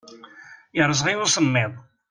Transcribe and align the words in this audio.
Yerẓa-yi 0.77 1.21
usemmiḍ. 1.25 1.73